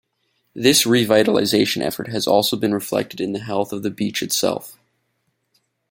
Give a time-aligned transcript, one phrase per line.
[0.55, 4.75] This revitalization effort has also been reflected in the health of the beach itself.